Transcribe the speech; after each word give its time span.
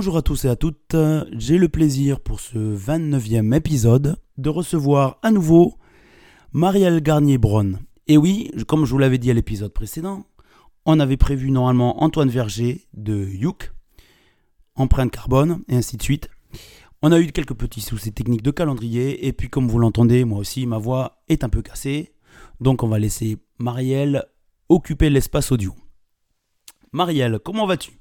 Bonjour 0.00 0.16
à 0.16 0.22
tous 0.22 0.46
et 0.46 0.48
à 0.48 0.56
toutes, 0.56 0.96
j'ai 1.36 1.58
le 1.58 1.68
plaisir 1.68 2.20
pour 2.20 2.40
ce 2.40 2.56
29e 2.56 3.54
épisode 3.54 4.16
de 4.38 4.48
recevoir 4.48 5.18
à 5.22 5.30
nouveau 5.30 5.74
Marielle 6.54 7.02
Garnier-Bronn. 7.02 7.80
Et 8.06 8.16
oui, 8.16 8.50
comme 8.66 8.86
je 8.86 8.92
vous 8.92 8.98
l'avais 8.98 9.18
dit 9.18 9.30
à 9.30 9.34
l'épisode 9.34 9.74
précédent, 9.74 10.24
on 10.86 11.00
avait 11.00 11.18
prévu 11.18 11.50
normalement 11.50 12.02
Antoine 12.02 12.30
Verger 12.30 12.86
de 12.94 13.26
Youk, 13.26 13.74
empreinte 14.74 15.10
carbone 15.10 15.62
et 15.68 15.76
ainsi 15.76 15.98
de 15.98 16.02
suite. 16.02 16.30
On 17.02 17.12
a 17.12 17.20
eu 17.20 17.30
quelques 17.30 17.52
petits 17.52 17.82
soucis 17.82 18.14
techniques 18.14 18.40
de 18.40 18.52
calendrier 18.52 19.26
et 19.26 19.34
puis 19.34 19.50
comme 19.50 19.68
vous 19.68 19.78
l'entendez, 19.78 20.24
moi 20.24 20.38
aussi 20.38 20.64
ma 20.64 20.78
voix 20.78 21.20
est 21.28 21.44
un 21.44 21.50
peu 21.50 21.60
cassée. 21.60 22.14
Donc 22.58 22.82
on 22.82 22.88
va 22.88 22.98
laisser 22.98 23.36
Marielle 23.58 24.24
occuper 24.70 25.10
l'espace 25.10 25.52
audio. 25.52 25.74
Marielle, 26.90 27.38
comment 27.44 27.66
vas-tu? 27.66 27.99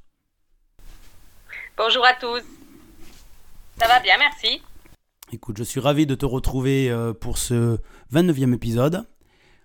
Bonjour 1.81 2.05
à 2.05 2.13
tous. 2.13 2.43
Ça 3.79 3.87
va 3.87 4.01
bien, 4.01 4.17
merci. 4.19 4.61
Écoute, 5.31 5.57
je 5.57 5.63
suis 5.63 5.79
ravi 5.79 6.05
de 6.05 6.13
te 6.13 6.25
retrouver 6.25 6.91
euh, 6.91 7.13
pour 7.13 7.37
ce 7.37 7.77
29e 8.11 8.53
épisode 8.53 9.07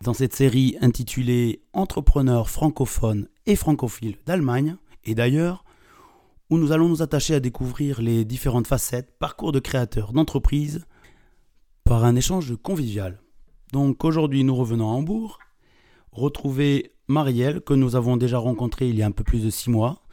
dans 0.01 0.15
cette 0.15 0.33
série 0.33 0.77
intitulée 0.81 1.65
Entrepreneurs 1.73 2.51
francophones 2.51 3.27
et 3.47 3.57
francophiles 3.57 4.17
d'Allemagne 4.27 4.77
et 5.03 5.17
d'ailleurs, 5.17 5.65
où 6.51 6.59
nous 6.59 6.71
allons 6.71 6.89
nous 6.89 7.03
attacher 7.03 7.35
à 7.35 7.41
découvrir 7.41 8.01
les 8.01 8.25
différentes 8.25 8.69
facettes, 8.69 9.19
parcours 9.19 9.51
de 9.51 9.59
créateurs 9.59 10.13
d'entreprises 10.13 10.87
par 11.83 12.05
un 12.05 12.15
échange 12.15 12.55
convivial. 12.63 13.21
Donc 13.73 14.05
aujourd'hui, 14.05 14.45
nous 14.45 14.55
revenons 14.55 14.89
à 14.89 14.95
Hambourg, 14.95 15.41
retrouver 16.13 16.93
Marielle 17.09 17.61
que 17.61 17.75
nous 17.75 17.97
avons 17.97 18.17
déjà 18.17 18.39
rencontrée 18.39 18.89
il 18.89 18.97
y 18.97 19.03
a 19.03 19.07
un 19.07 19.11
peu 19.11 19.25
plus 19.25 19.43
de 19.43 19.51
six 19.51 19.69
mois 19.69 20.04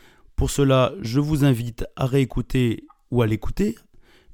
pour 0.41 0.49
cela, 0.49 0.95
je 1.03 1.19
vous 1.19 1.45
invite 1.45 1.85
à 1.95 2.07
réécouter 2.07 2.87
ou 3.11 3.21
à 3.21 3.27
l'écouter 3.27 3.75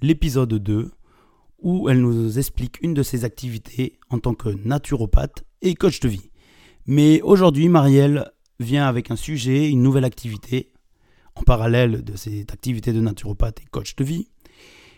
l'épisode 0.01 0.53
2 0.53 0.89
où 1.59 1.89
elle 1.89 1.99
nous 1.99 2.39
explique 2.39 2.81
une 2.81 2.93
de 2.93 3.03
ses 3.03 3.25
activités 3.25 3.99
en 4.09 4.17
tant 4.17 4.33
que 4.33 4.47
naturopathe 4.47 5.43
et 5.61 5.75
coach 5.75 5.99
de 5.99 6.07
vie. 6.07 6.31
Mais 6.85 7.21
aujourd'hui, 7.23 7.67
Marielle 7.67 8.31
vient 8.61 8.87
avec 8.87 9.11
un 9.11 9.17
sujet, 9.17 9.69
une 9.69 9.81
nouvelle 9.81 10.05
activité 10.05 10.71
en 11.35 11.41
parallèle 11.41 12.05
de 12.05 12.15
cette 12.15 12.53
activité 12.53 12.93
de 12.93 13.01
naturopathe 13.01 13.59
et 13.59 13.65
coach 13.69 13.97
de 13.97 14.05
vie. 14.05 14.29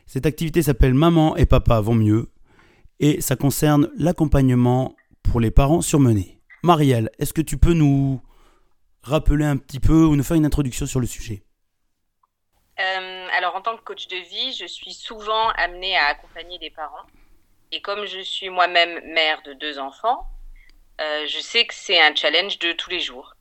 Cette 0.05 0.27
activité 0.27 0.61
s'appelle 0.61 0.93
Maman 0.93 1.35
et 1.37 1.47
Papa 1.47 1.81
vont 1.81 1.95
mieux 1.95 2.27
et 2.99 3.19
ça 3.19 3.35
concerne 3.35 3.89
l'accompagnement 3.97 4.95
pour 5.23 5.39
les 5.39 5.49
parents 5.49 5.81
surmenés. 5.81 6.39
Marielle, 6.61 7.09
est-ce 7.17 7.33
que 7.33 7.41
tu 7.41 7.57
peux 7.57 7.73
nous 7.73 8.21
rappeler 9.03 9.45
un 9.45 9.57
petit 9.57 9.79
peu 9.79 10.05
ou 10.05 10.15
nous 10.15 10.23
faire 10.23 10.37
une 10.37 10.45
introduction 10.45 10.85
sur 10.85 10.99
le 10.99 11.07
sujet 11.07 11.43
euh, 12.79 13.27
Alors, 13.37 13.55
en 13.55 13.61
tant 13.61 13.77
que 13.77 13.81
coach 13.81 14.07
de 14.07 14.17
vie, 14.17 14.53
je 14.53 14.65
suis 14.65 14.93
souvent 14.93 15.49
amenée 15.49 15.97
à 15.97 16.05
accompagner 16.05 16.57
des 16.59 16.69
parents. 16.69 17.05
Et 17.71 17.81
comme 17.81 18.05
je 18.05 18.19
suis 18.19 18.49
moi-même 18.49 18.99
mère 19.13 19.41
de 19.43 19.53
deux 19.53 19.77
enfants, 19.79 20.27
euh, 21.01 21.25
je 21.27 21.39
sais 21.39 21.65
que 21.65 21.73
c'est 21.73 21.99
un 21.99 22.13
challenge 22.15 22.59
de 22.59 22.71
tous 22.73 22.89
les 22.89 22.99
jours. 22.99 23.35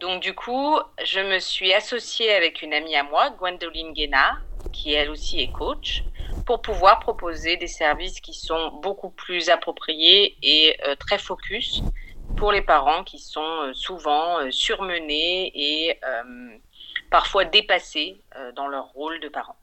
Donc, 0.00 0.22
du 0.22 0.34
coup, 0.34 0.78
je 1.04 1.20
me 1.20 1.38
suis 1.38 1.72
associée 1.72 2.32
avec 2.32 2.62
une 2.62 2.72
amie 2.72 2.96
à 2.96 3.02
moi, 3.02 3.30
Gwendoline 3.30 3.92
Guénard, 3.92 4.40
qui 4.72 4.92
elle 4.92 5.10
aussi 5.10 5.40
est 5.40 5.52
coach, 5.52 6.02
pour 6.46 6.62
pouvoir 6.62 7.00
proposer 7.00 7.56
des 7.56 7.66
services 7.66 8.20
qui 8.20 8.34
sont 8.34 8.80
beaucoup 8.82 9.10
plus 9.10 9.50
appropriés 9.50 10.36
et 10.42 10.76
euh, 10.86 10.94
très 10.96 11.18
focus 11.18 11.82
pour 12.40 12.52
les 12.52 12.62
parents 12.62 13.04
qui 13.04 13.18
sont 13.18 13.40
euh, 13.42 13.74
souvent 13.74 14.40
euh, 14.40 14.50
surmenés 14.50 15.52
et 15.54 15.98
euh, 16.02 16.56
parfois 17.10 17.44
dépassés 17.44 18.24
dans 18.56 18.66
leur 18.66 18.86
rôle 18.92 19.20
de 19.20 19.28
parents. 19.28 19.56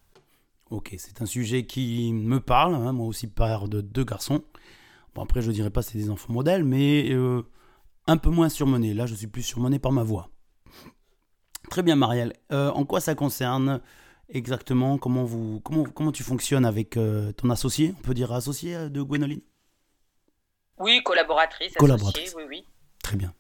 Ok, 0.69 0.93
c'est 0.99 1.21
un 1.21 1.25
sujet 1.25 1.65
qui 1.65 2.13
me 2.13 2.39
parle, 2.39 2.75
hein, 2.75 2.91
moi 2.91 3.07
aussi 3.07 3.27
père 3.27 3.67
de 3.67 3.81
deux 3.81 4.03
garçons. 4.03 4.43
Bon 5.15 5.23
après 5.23 5.41
je 5.41 5.49
dirais 5.49 5.71
pas 5.71 5.81
c'est 5.81 5.97
des 5.97 6.11
enfants 6.11 6.33
modèles, 6.33 6.63
mais 6.63 7.09
un 8.05 8.17
peu 8.17 8.29
moins 8.29 8.49
surmenés. 8.49 8.94
Là 8.94 9.05
je 9.05 9.15
suis 9.15 9.27
plus 9.27 9.44
surmené 9.44 9.79
par 9.79 9.91
ma 9.91 10.03
voix. 10.03 10.29
Très 11.71 11.83
bien 11.83 11.95
Marielle, 11.95 12.33
en 12.51 12.83
quoi 12.83 12.99
ça 12.99 13.15
concerne 13.15 13.81
exactement? 14.29 14.97
Comment, 14.97 15.23
vous, 15.23 15.61
comment, 15.61 15.85
comment 15.85 16.11
tu 16.11 16.23
fonctionnes 16.23 16.65
avec 16.65 16.99
ton 17.38 17.49
associé 17.49 17.95
On 17.97 18.01
peut 18.01 18.13
dire 18.13 18.33
associé 18.33 18.89
de 18.89 19.01
Gwénoline? 19.01 19.41
Oui, 20.79 21.01
collaboratrice, 21.03 21.73
collaboratrice. 21.75 22.33
oui, 22.35 22.43
oui. 22.47 22.65
Très 23.03 23.15
bien. 23.15 23.33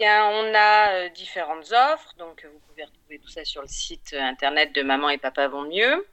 on 0.00 0.54
a 0.54 0.92
euh, 0.92 1.08
différentes 1.10 1.70
offres, 1.72 2.14
donc 2.18 2.46
vous 2.50 2.60
pouvez 2.68 2.84
retrouver 2.84 3.18
tout 3.18 3.28
ça 3.28 3.44
sur 3.44 3.62
le 3.62 3.68
site 3.68 4.14
internet 4.18 4.74
de 4.74 4.82
Maman 4.82 5.10
et 5.10 5.18
Papa 5.18 5.48
vont 5.48 5.62
mieux. 5.62 6.06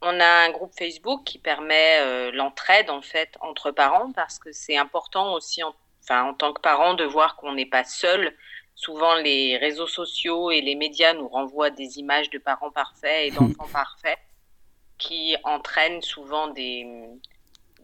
On 0.00 0.20
a 0.20 0.44
un 0.46 0.50
groupe 0.50 0.72
Facebook 0.78 1.24
qui 1.24 1.38
permet 1.38 1.98
euh, 2.00 2.30
l'entraide 2.32 2.88
en 2.90 3.02
fait 3.02 3.36
entre 3.40 3.72
parents 3.72 4.12
parce 4.12 4.38
que 4.38 4.52
c'est 4.52 4.76
important 4.76 5.34
aussi, 5.34 5.62
en, 5.62 5.74
enfin 6.02 6.22
en 6.22 6.34
tant 6.34 6.52
que 6.52 6.60
parent, 6.60 6.94
de 6.94 7.04
voir 7.04 7.36
qu'on 7.36 7.52
n'est 7.52 7.66
pas 7.66 7.84
seul. 7.84 8.34
Souvent, 8.76 9.16
les 9.16 9.56
réseaux 9.56 9.88
sociaux 9.88 10.52
et 10.52 10.60
les 10.60 10.76
médias 10.76 11.12
nous 11.14 11.26
renvoient 11.26 11.70
des 11.70 11.98
images 11.98 12.30
de 12.30 12.38
parents 12.38 12.70
parfaits 12.70 13.26
et 13.26 13.30
d'enfants 13.32 13.68
parfaits 13.72 14.18
qui 14.98 15.36
entraînent 15.42 16.02
souvent 16.02 16.48
des, 16.48 16.86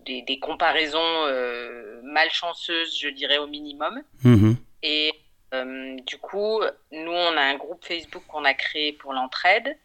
des, 0.05 0.39
comparaisons 0.39 0.99
euh, 1.01 2.01
malchanceuses, 2.15 2.99
je 2.99 3.09
dirais 3.09 3.39
au 3.39 3.47
minimum. 3.47 4.03
Mhm. 4.23 4.57
Et 4.83 5.13
euh, 5.53 5.97
du 6.07 6.17
coup, 6.19 6.63
nous, 6.93 7.13
on 7.13 7.37
a 7.37 7.43
un 7.43 7.57
groupe 7.57 7.85
Facebook 7.85 8.23
qu'on 8.29 8.45
a 8.45 8.55
créé 8.55 8.93
pour 8.93 9.13
l'entraide. 9.13 9.77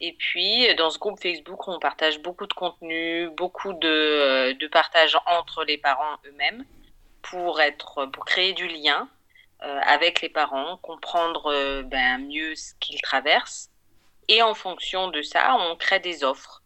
Et 0.00 0.12
puis, 0.12 0.74
dans 0.74 0.90
ce 0.90 0.98
groupe 0.98 1.20
Facebook, 1.20 1.68
on 1.68 1.78
partage 1.78 2.20
beaucoup 2.20 2.46
de 2.46 2.52
contenu, 2.52 3.30
beaucoup 3.36 3.72
de, 3.74 3.88
euh, 3.88 4.54
de 4.54 4.66
partage 4.66 5.16
entre 5.26 5.64
les 5.64 5.78
parents 5.78 6.16
eux-mêmes 6.26 6.64
pour, 7.22 7.60
être, 7.60 8.06
pour 8.06 8.24
créer 8.24 8.52
du 8.52 8.66
lien 8.66 9.08
avec 9.86 10.20
les 10.20 10.28
parents, 10.28 10.76
comprendre 10.82 11.82
ben, 11.84 12.18
mieux 12.18 12.54
ce 12.54 12.74
qu'ils 12.80 13.00
traversent. 13.00 13.70
Et 14.28 14.42
en 14.42 14.52
fonction 14.52 15.08
de 15.08 15.22
ça, 15.22 15.56
on 15.58 15.74
crée 15.76 16.00
des 16.00 16.22
offres. 16.22 16.62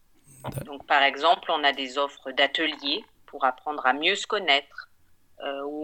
Donc, 0.65 0.87
par 0.87 1.03
exemple, 1.03 1.51
on 1.51 1.63
a 1.65 1.73
des 1.73 1.99
offres 1.99 2.31
d'ateliers 2.31 3.05
pour 3.27 3.45
apprendre 3.45 3.87
à 3.87 3.93
mieux 3.93 4.15
se 4.15 4.27
connaître, 4.27 4.88
euh, 4.88 4.88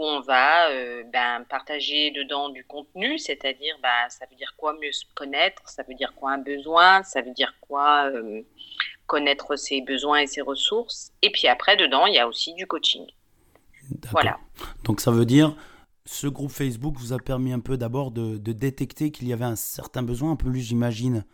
on 0.05 0.21
va 0.21 0.71
euh, 0.71 1.03
ben, 1.13 1.45
partager 1.49 2.11
dedans 2.11 2.49
du 2.49 2.65
contenu, 2.65 3.19
c'est-à-dire 3.19 3.77
ben, 3.83 4.09
ça 4.09 4.27
veut 4.31 4.37
dire 4.37 4.55
quoi 4.57 4.75
mieux 4.81 4.93
se 4.93 5.05
connaître, 5.15 5.69
ça 5.69 5.83
veut 5.83 5.95
dire 5.95 6.15
quoi 6.15 6.33
un 6.33 6.39
besoin, 6.39 7.03
ça 7.03 7.23
veut 7.23 7.33
dire 7.33 7.55
quoi 7.61 8.11
euh, 8.11 8.43
connaître 9.07 9.57
ses 9.57 9.81
besoins 9.81 10.21
et 10.21 10.27
ses 10.27 10.41
ressources. 10.41 11.13
Et 11.23 11.31
puis 11.31 11.49
après, 11.49 11.77
dedans, 11.77 12.07
il 12.07 12.15
y 12.15 12.19
a 12.19 12.29
aussi 12.29 12.55
du 12.55 12.67
coaching. 12.67 13.07
Voilà. 14.11 14.39
Donc 14.85 15.01
ça 15.01 15.11
veut 15.11 15.27
dire, 15.27 15.55
ce 16.07 16.27
groupe 16.27 16.51
Facebook 16.51 16.97
vous 16.97 17.13
a 17.13 17.19
permis 17.19 17.53
un 17.53 17.61
peu 17.61 17.77
d'abord 17.77 18.11
de, 18.11 18.39
de 18.39 18.53
détecter 18.53 19.11
qu'il 19.11 19.29
y 19.29 19.33
avait 19.33 19.45
un 19.45 19.57
certain 19.57 20.03
besoin, 20.03 20.33
un 20.33 20.37
peu 20.37 20.51
plus 20.51 20.61
j'imagine, 20.61 21.25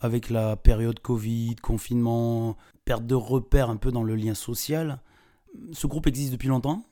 avec 0.00 0.30
la 0.30 0.56
période 0.56 1.00
Covid, 1.00 1.56
confinement, 1.56 2.56
perte 2.84 3.06
de 3.06 3.14
repères 3.14 3.70
un 3.70 3.76
peu 3.76 3.90
dans 3.90 4.02
le 4.02 4.14
lien 4.14 4.34
social. 4.34 5.00
Ce 5.72 5.86
groupe 5.86 6.06
existe 6.06 6.32
depuis 6.32 6.48
longtemps? 6.48 6.84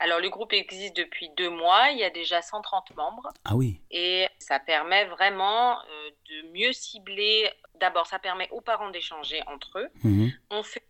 Alors, 0.00 0.18
le 0.18 0.30
groupe 0.30 0.54
existe 0.54 0.96
depuis 0.96 1.28
deux 1.36 1.50
mois. 1.50 1.90
Il 1.90 1.98
y 1.98 2.04
a 2.04 2.10
déjà 2.10 2.40
130 2.40 2.96
membres. 2.96 3.28
Ah 3.44 3.54
oui. 3.54 3.80
Et 3.90 4.26
ça 4.38 4.58
permet 4.58 5.04
vraiment 5.04 5.78
euh, 5.78 6.10
de 6.30 6.48
mieux 6.52 6.72
cibler. 6.72 7.50
D'abord, 7.74 8.06
ça 8.06 8.18
permet 8.18 8.48
aux 8.50 8.62
parents 8.62 8.88
d'échanger 8.88 9.42
entre 9.46 9.78
eux. 9.78 9.88
Mhm. 10.02 10.32
On 10.50 10.62
fait 10.62 10.82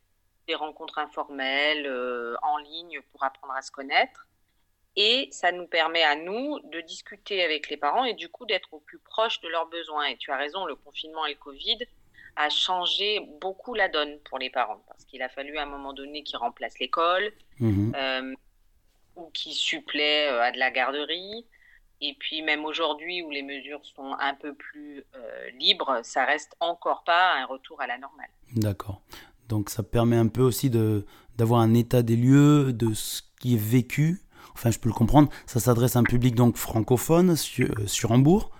des 0.46 0.54
rencontres 0.54 0.98
informelles 0.98 1.86
euh, 1.86 2.36
en 2.42 2.58
ligne 2.58 3.00
pour 3.10 3.24
apprendre 3.24 3.54
à 3.54 3.62
se 3.62 3.72
connaître. 3.72 4.28
Et 4.94 5.28
ça 5.32 5.50
nous 5.50 5.66
permet 5.66 6.04
à 6.04 6.14
nous 6.14 6.60
de 6.60 6.80
discuter 6.80 7.42
avec 7.42 7.68
les 7.68 7.76
parents 7.76 8.04
et 8.04 8.14
du 8.14 8.28
coup 8.28 8.46
d'être 8.46 8.72
au 8.72 8.80
plus 8.80 8.98
proche 8.98 9.40
de 9.40 9.48
leurs 9.48 9.66
besoins. 9.66 10.06
Et 10.06 10.16
tu 10.18 10.30
as 10.30 10.36
raison, 10.36 10.66
le 10.66 10.76
confinement 10.76 11.26
et 11.26 11.32
le 11.32 11.38
Covid 11.38 11.78
a 12.36 12.48
changé 12.48 13.20
beaucoup 13.40 13.74
la 13.74 13.88
donne 13.88 14.18
pour 14.20 14.38
les 14.38 14.50
parents 14.50 14.82
parce 14.88 15.04
qu'il 15.04 15.20
a 15.22 15.28
fallu 15.28 15.58
à 15.58 15.62
un 15.62 15.66
moment 15.66 15.92
donné 15.92 16.22
qu'ils 16.22 16.38
remplacent 16.38 16.78
l'école 16.78 17.32
mhm. 17.58 17.92
euh, 17.96 18.34
ou 19.20 19.30
qu'ils 19.32 19.52
suppléent 19.52 20.28
euh, 20.28 20.42
à 20.42 20.52
de 20.52 20.58
la 20.58 20.70
garderie. 20.70 21.46
Et 22.00 22.16
puis 22.18 22.42
même 22.42 22.64
aujourd'hui 22.64 23.22
où 23.22 23.30
les 23.30 23.42
mesures 23.42 23.84
sont 23.84 24.14
un 24.18 24.34
peu 24.34 24.54
plus 24.54 25.04
euh, 25.14 25.50
libres, 25.58 26.00
ça 26.02 26.24
reste 26.24 26.56
encore 26.60 27.04
pas 27.04 27.34
un 27.36 27.44
retour 27.44 27.80
à 27.80 27.86
la 27.86 27.98
normale. 27.98 28.30
D'accord. 28.56 29.02
Donc 29.48 29.68
ça 29.68 29.82
permet 29.82 30.16
un 30.16 30.28
peu 30.28 30.42
aussi 30.42 30.70
de 30.70 31.04
d'avoir 31.36 31.60
un 31.60 31.74
état 31.74 32.02
des 32.02 32.16
lieux 32.16 32.72
de 32.72 32.92
ce 32.94 33.22
qui 33.40 33.54
est 33.54 33.58
vécu 33.58 34.22
enfin 34.60 34.70
je 34.70 34.78
peux 34.78 34.88
le 34.88 34.94
comprendre, 34.94 35.30
ça 35.46 35.60
s'adresse 35.60 35.96
à 35.96 36.00
un 36.00 36.04
public 36.04 36.34
donc 36.34 36.56
francophone 36.56 37.36
sur, 37.36 37.70
euh, 37.78 37.86
sur 37.86 38.12
Hambourg. 38.12 38.50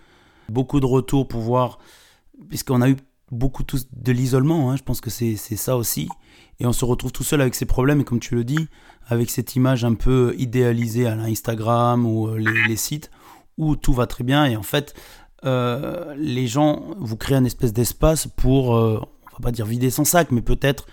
Beaucoup 0.49 0.81
de 0.81 0.87
retours 0.87 1.29
pour 1.29 1.41
voir, 1.41 1.79
puisqu'on 2.49 2.81
a 2.81 2.89
eu 2.89 2.97
beaucoup 3.31 3.63
de 3.65 4.13
l'isolement, 4.13 4.71
hein, 4.71 4.77
je 4.77 4.83
pense 4.83 5.01
que 5.01 5.11
c'est 5.11 5.37
ça 5.37 5.77
aussi. 5.77 6.09
Et 6.59 6.67
on 6.67 6.73
se 6.73 6.85
retrouve 6.85 7.13
tout 7.13 7.23
seul 7.23 7.41
avec 7.41 7.55
ses 7.55 7.65
problèmes, 7.65 8.01
et 8.01 8.05
comme 8.05 8.21
tu 8.21 8.35
le 8.35 8.45
dis, 8.45 8.69
avec 9.07 9.31
cette 9.31 9.57
image 9.57 9.85
un 9.85 9.95
peu 9.95 10.35
idéalisée 10.39 11.07
à 11.07 11.15
l'Instagram 11.15 12.07
ou 12.07 12.29
euh, 12.29 12.39
les, 12.39 12.77
sites, 12.77 13.11
où 13.57 13.77
tout 13.77 13.93
va 13.93 14.07
très 14.07 14.25
bien, 14.25 14.45
et 14.47 14.57
en 14.57 14.63
fait, 14.63 14.95
les 15.43 16.47
gens, 16.47 16.95
vous 16.99 17.17
créez 17.17 17.37
un 17.37 17.45
espèce 17.45 17.73
d'espace 17.73 18.27
pour, 18.27 18.71
on 18.71 18.99
va 18.99 19.39
pas 19.43 19.53
dire 19.53 19.65
vider 19.65 19.89
son 19.89 20.05
sac, 20.05 20.31
mais 20.33 20.43
peut-être 20.43 20.87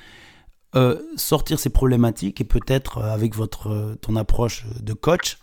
sortir 1.17 1.59
ces 1.59 1.69
problématiques 1.69 2.39
et 2.39 2.45
peut-être 2.45 2.99
avec 2.99 3.35
votre 3.35 3.97
ton 3.99 4.15
approche 4.15 4.65
de 4.79 4.93
coach 4.93 5.39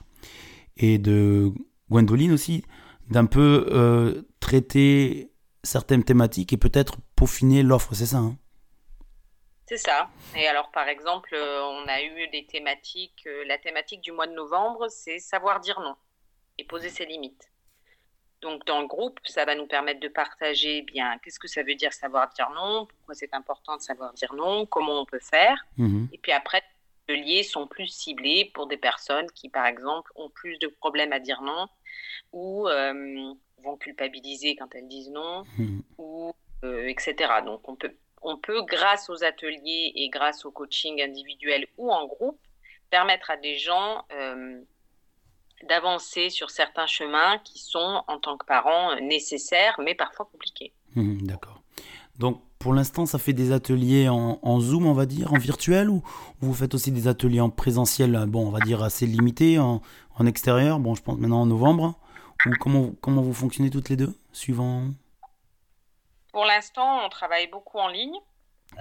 et 0.78 0.96
de 0.96 1.52
Gwendoline 1.90 2.32
aussi, 2.32 2.64
d'un 3.10 3.26
peu 3.26 4.24
traiter 4.40 5.33
certaines 5.64 6.04
thématiques 6.04 6.52
et 6.52 6.56
peut-être 6.56 6.96
peaufiner 7.16 7.62
l'offre, 7.62 7.94
c'est 7.94 8.06
ça 8.06 8.18
hein? 8.18 8.36
C'est 9.66 9.78
ça. 9.78 10.10
Et 10.36 10.46
alors, 10.46 10.70
par 10.70 10.88
exemple, 10.88 11.30
euh, 11.32 11.62
on 11.62 11.88
a 11.88 12.02
eu 12.02 12.28
des 12.28 12.44
thématiques. 12.44 13.24
Euh, 13.26 13.44
la 13.46 13.56
thématique 13.56 14.02
du 14.02 14.12
mois 14.12 14.26
de 14.26 14.34
novembre, 14.34 14.88
c'est 14.90 15.18
savoir 15.18 15.60
dire 15.60 15.80
non 15.80 15.96
et 16.58 16.64
poser 16.64 16.90
ses 16.90 17.06
limites. 17.06 17.50
Donc, 18.42 18.66
dans 18.66 18.82
le 18.82 18.86
groupe, 18.86 19.18
ça 19.24 19.46
va 19.46 19.54
nous 19.54 19.66
permettre 19.66 20.00
de 20.00 20.08
partager 20.08 20.82
bien 20.82 21.18
qu'est-ce 21.18 21.38
que 21.38 21.48
ça 21.48 21.62
veut 21.62 21.74
dire 21.74 21.94
savoir 21.94 22.28
dire 22.28 22.50
non, 22.50 22.84
pourquoi 22.84 23.14
c'est 23.14 23.32
important 23.32 23.76
de 23.76 23.80
savoir 23.80 24.12
dire 24.12 24.34
non, 24.34 24.66
comment 24.66 25.00
on 25.00 25.06
peut 25.06 25.18
faire. 25.18 25.56
Mhm. 25.78 26.08
Et 26.12 26.18
puis 26.18 26.32
après, 26.32 26.62
les 27.08 27.16
liens 27.16 27.42
sont 27.42 27.66
plus 27.66 27.86
ciblés 27.86 28.50
pour 28.52 28.66
des 28.66 28.76
personnes 28.76 29.30
qui, 29.30 29.48
par 29.48 29.64
exemple, 29.64 30.12
ont 30.14 30.28
plus 30.28 30.58
de 30.58 30.66
problèmes 30.66 31.12
à 31.14 31.20
dire 31.20 31.40
non 31.40 31.68
ou 32.32 32.68
euh, 32.68 33.32
vont 33.64 33.76
culpabiliser 33.76 34.56
quand 34.56 34.74
elles 34.74 34.88
disent 34.88 35.10
non, 35.10 35.44
mhm. 35.58 35.82
ou 35.98 36.32
etc. 36.62 37.14
Donc, 37.44 37.68
on 37.68 37.76
peut 37.76 37.92
on 38.24 38.38
peut, 38.38 38.62
grâce 38.64 39.10
aux 39.10 39.22
ateliers 39.22 39.92
et 39.94 40.08
grâce 40.08 40.44
au 40.44 40.50
coaching 40.50 41.00
individuel 41.02 41.66
ou 41.76 41.92
en 41.92 42.06
groupe, 42.06 42.40
permettre 42.90 43.30
à 43.30 43.36
des 43.36 43.58
gens 43.58 44.02
euh, 44.12 44.60
d'avancer 45.68 46.30
sur 46.30 46.50
certains 46.50 46.86
chemins 46.86 47.38
qui 47.44 47.58
sont, 47.58 48.02
en 48.08 48.18
tant 48.18 48.36
que 48.36 48.46
parents, 48.46 48.98
nécessaires, 49.00 49.78
mais 49.84 49.94
parfois 49.94 50.26
compliqués. 50.32 50.72
Mmh, 50.94 51.26
d'accord. 51.26 51.60
Donc, 52.18 52.40
pour 52.58 52.72
l'instant, 52.72 53.04
ça 53.04 53.18
fait 53.18 53.32
des 53.34 53.52
ateliers 53.52 54.08
en, 54.08 54.60
Zoom, 54.60 54.86
on 54.86 54.94
va 54.94 55.04
dire, 55.04 55.32
en 55.34 55.38
virtuel, 55.38 55.90
ou 55.90 56.02
vous 56.40 56.54
faites 56.54 56.74
aussi 56.74 56.92
des 56.92 57.08
ateliers 57.08 57.40
en 57.40 57.50
présentiel, 57.50 58.24
bon, 58.26 58.46
on 58.46 58.50
va 58.50 58.60
dire 58.60 58.82
assez 58.82 59.06
limités, 59.06 59.58
en, 59.58 59.82
extérieur, 60.24 60.78
bon, 60.78 60.94
je 60.94 61.02
pense 61.02 61.18
maintenant 61.18 61.42
en 61.42 61.46
novembre, 61.46 61.98
ou 62.46 62.50
comment, 62.60 62.90
comment 63.00 63.22
vous 63.22 63.34
fonctionnez 63.34 63.70
toutes 63.70 63.88
les 63.88 63.96
deux, 63.96 64.14
suivant 64.32 64.90
pour 66.34 66.44
l'instant, 66.46 67.06
on 67.06 67.08
travaille 67.08 67.46
beaucoup 67.46 67.78
en 67.78 67.86
ligne. 67.86 68.18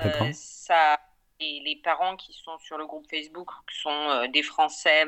Euh, 0.03 0.31
ça, 0.33 0.99
et 1.39 1.61
les 1.63 1.79
parents 1.83 2.15
qui 2.15 2.33
sont 2.33 2.57
sur 2.57 2.79
le 2.79 2.87
groupe 2.87 3.05
Facebook 3.07 3.47
sont 3.71 3.91
euh, 3.91 4.27
des 4.27 4.41
Français 4.41 5.05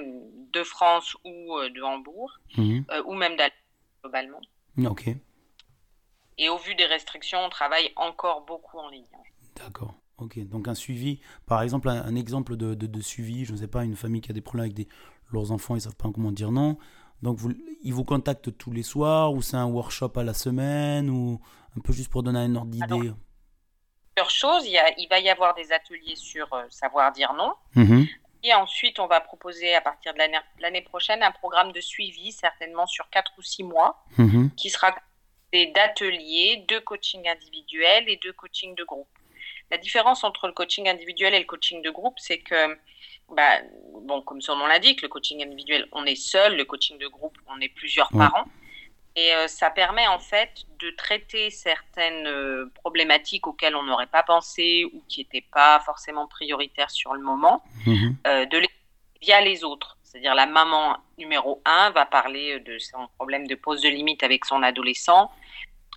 de 0.54 0.64
France 0.64 1.18
ou 1.26 1.58
euh, 1.58 1.72
de 1.72 1.82
Hambourg, 1.82 2.32
mhm. 2.56 2.86
ou 3.08 3.16
même 3.16 3.36
d'Allemagne 3.36 3.52
globalement. 4.04 4.42
Ok. 4.86 5.10
Et 6.38 6.50
au 6.50 6.58
vu 6.58 6.76
des 6.76 6.86
restrictions, 6.86 7.40
on 7.40 7.50
travaille 7.50 7.92
encore 7.96 8.46
beaucoup 8.46 8.78
en 8.78 8.90
ligne. 8.90 9.06
D'accord. 9.56 9.96
Ok. 10.20 10.38
Donc 10.48 10.68
un 10.68 10.76
suivi, 10.76 11.22
par 11.48 11.64
exemple, 11.64 11.90
un, 11.90 12.16
exemple 12.16 12.58
de, 12.58 12.76
de, 12.76 13.02
suivi, 13.02 13.44
je 13.44 13.54
ne 13.54 13.58
sais 13.58 13.68
pas, 13.68 13.84
une 13.84 13.96
famille 13.96 14.22
qui 14.22 14.30
a 14.30 14.36
des 14.36 14.42
problèmes 14.42 14.66
avec 14.66 14.76
des, 14.76 14.88
leurs 15.32 15.52
enfants, 15.52 15.74
ils 15.74 15.80
ne 15.80 15.84
savent 15.84 15.96
pas 15.96 16.12
comment 16.14 16.32
dire 16.32 16.52
non. 16.52 16.78
Donc 17.26 17.40
vous, 17.40 17.56
ils 17.82 17.92
vous 17.92 18.04
contactent 18.04 18.56
tous 18.56 18.72
les 18.72 18.84
soirs 18.84 19.34
ou 19.34 19.42
c'est 19.42 19.58
un 19.58 19.66
workshop 19.66 20.12
à 20.16 20.24
la 20.24 20.36
semaine 20.36 21.10
ou 21.10 21.42
un 21.76 21.82
peu 21.82 21.92
juste 21.92 22.12
pour 22.12 22.22
donner 22.22 22.38
un 22.38 22.56
ordre 22.56 22.70
d'idée? 22.70 23.12
Plusieurs 24.16 24.30
choses. 24.30 24.68
Il, 24.68 24.80
il, 25.00 25.08
va 25.10 25.20
y 25.20 25.28
avoir 25.28 25.56
des 25.56 25.72
ateliers 25.72 26.16
sur 26.16 26.54
euh, 26.54 26.66
savoir 26.70 27.12
dire 27.12 27.34
non. 27.34 27.56
Mhm. 27.74 28.06
Et 28.44 28.54
ensuite, 28.54 29.00
on 29.00 29.08
va 29.08 29.22
proposer 29.22 29.74
à 29.74 29.82
partir 29.82 30.14
de 30.14 30.20
l'année 30.60 30.84
prochaine 30.84 31.24
un 31.24 31.32
programme 31.32 31.72
de 31.72 31.82
suivi, 31.82 32.32
certainement 32.32 32.86
sur 32.86 33.10
4 33.10 33.32
ou 33.40 33.42
6 33.42 33.64
mois, 33.64 34.06
mhm. 34.20 34.52
qui 34.56 34.70
sera 34.70 34.96
d'ateliers, 35.52 36.64
de 36.70 36.78
coaching 36.78 37.28
individuel 37.28 38.08
et 38.08 38.20
de 38.24 38.30
coaching 38.34 38.76
de 38.76 38.84
groupe. 38.84 39.08
La 39.72 39.78
différence 39.78 40.24
entre 40.24 40.48
le 40.48 40.54
coaching 40.54 40.88
individuel 40.88 41.34
et 41.34 41.40
le 41.40 41.46
coaching 41.46 41.82
de 41.82 41.90
groupe, 41.90 42.16
c'est 42.18 42.40
que, 42.40 42.78
bah, 43.30 43.60
bon, 44.04 44.22
comme 44.22 44.42
son 44.42 44.56
nom 44.56 44.68
l'indique, 44.68 45.02
le 45.02 45.08
coaching 45.08 45.44
individuel, 45.44 45.88
on 45.92 46.06
est 46.06 46.16
seul, 46.16 46.56
le 46.56 46.66
coaching 46.66 46.98
de 46.98 47.08
groupe, 47.08 47.38
on 47.48 47.60
est 47.62 47.70
plusieurs 47.70 48.10
parents. 48.10 48.46
Et 49.18 49.34
euh, 49.34 49.48
ça 49.48 49.70
permet 49.70 50.08
en 50.08 50.20
fait 50.20 50.66
de 50.80 50.90
traiter 50.92 51.50
certaines 51.50 52.28
euh, 52.28 52.70
problématiques 52.76 53.48
auxquelles 53.48 53.76
on 53.76 53.84
n'aurait 53.84 54.08
pas 54.08 54.24
pensé 54.24 54.86
ou 54.94 55.02
qui 55.08 55.22
n'étaient 55.22 55.48
pas 55.54 55.80
forcément 55.86 56.28
prioritaires 56.28 56.92
sur 56.92 57.14
le 57.14 57.22
moment, 57.22 57.64
mhm. 57.86 58.18
euh, 58.28 58.46
de 58.46 58.58
les, 58.58 58.70
via 59.22 59.40
les 59.40 59.64
autres. 59.64 59.98
C'est-à-dire 60.04 60.36
la 60.36 60.46
maman 60.46 60.98
numéro 61.18 61.62
1 61.64 61.92
va 61.92 62.06
parler 62.06 62.60
de 62.60 62.78
son 62.78 63.08
problème 63.16 63.48
de 63.48 63.56
pose 63.56 63.82
de 63.82 63.90
limite 63.90 64.22
avec 64.22 64.44
son 64.44 64.62
adolescent 64.64 65.32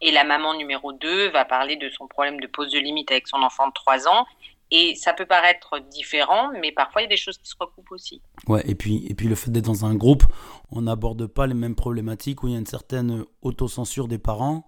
et 0.00 0.10
la 0.10 0.24
maman 0.24 0.54
numéro 0.54 0.92
2 0.92 1.30
va 1.30 1.44
parler 1.44 1.76
de 1.76 1.88
son 1.90 2.06
problème 2.06 2.40
de 2.40 2.46
pose 2.46 2.72
de 2.72 2.78
limite 2.78 3.10
avec 3.10 3.26
son 3.28 3.38
enfant 3.38 3.68
de 3.68 3.72
3 3.72 4.08
ans 4.08 4.26
et 4.70 4.94
ça 4.96 5.14
peut 5.14 5.24
paraître 5.24 5.78
différent, 5.90 6.50
mais 6.60 6.72
parfois 6.72 7.00
il 7.00 7.04
y 7.04 7.06
a 7.06 7.10
des 7.10 7.16
choses 7.16 7.38
qui 7.38 7.48
se 7.48 7.54
recoupent 7.58 7.90
aussi. 7.90 8.20
Ouais, 8.46 8.62
et 8.66 8.74
puis, 8.74 9.06
et 9.08 9.14
puis 9.14 9.26
le 9.26 9.34
fait 9.34 9.50
d'être 9.50 9.64
dans 9.64 9.86
un 9.86 9.94
groupe, 9.94 10.24
on 10.70 10.82
n'aborde 10.82 11.26
pas 11.26 11.46
les 11.46 11.54
mêmes 11.54 11.74
problématiques 11.74 12.42
où 12.42 12.48
il 12.48 12.52
y 12.52 12.56
a 12.56 12.58
une 12.58 12.66
certaine 12.66 13.24
autocensure 13.40 14.08
des 14.08 14.18
parents. 14.18 14.66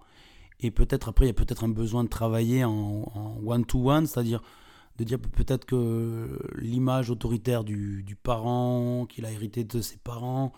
Et 0.59 0.71
peut-être 0.71 1.09
après, 1.09 1.25
il 1.25 1.27
y 1.27 1.31
a 1.31 1.35
peut-être 1.35 1.63
un 1.63 1.69
besoin 1.69 2.03
de 2.03 2.09
travailler 2.09 2.63
en 2.63 3.37
one-to-one, 3.45 4.07
c'est-à-dire 4.07 4.41
de 4.97 5.03
dire 5.03 5.19
peut-être 5.19 5.65
que 5.65 6.39
l'image 6.55 7.09
autoritaire 7.09 7.63
du, 7.63 8.03
du 8.03 8.15
parent, 8.15 9.05
qu'il 9.07 9.25
a 9.25 9.31
hérité 9.31 9.63
de 9.63 9.81
ses 9.81 9.97
parents, 9.97 10.53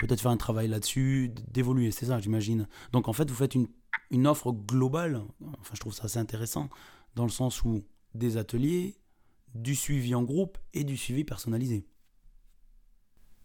peut-être 0.00 0.20
faire 0.20 0.30
un 0.30 0.36
travail 0.36 0.66
là-dessus, 0.68 1.32
d'évoluer, 1.48 1.90
c'est 1.90 2.06
ça, 2.06 2.18
j'imagine. 2.18 2.66
Donc 2.92 3.06
en 3.08 3.12
fait, 3.12 3.28
vous 3.30 3.36
faites 3.36 3.54
une, 3.54 3.68
une 4.10 4.26
offre 4.26 4.50
globale, 4.50 5.22
enfin 5.60 5.74
je 5.74 5.80
trouve 5.80 5.92
ça 5.92 6.04
assez 6.04 6.18
intéressant, 6.18 6.68
dans 7.14 7.24
le 7.24 7.30
sens 7.30 7.62
où 7.62 7.84
des 8.14 8.36
ateliers, 8.36 8.96
du 9.54 9.74
suivi 9.74 10.14
en 10.14 10.22
groupe 10.22 10.58
et 10.74 10.84
du 10.84 10.96
suivi 10.96 11.24
personnalisé. 11.24 11.84